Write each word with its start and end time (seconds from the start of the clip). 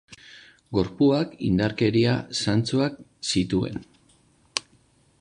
Gorpuak 0.77 1.35
indarkeria 1.49 2.15
zantzuak 2.45 2.99
zituen. 3.35 3.89